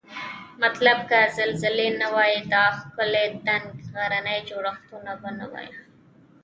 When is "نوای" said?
5.39-5.69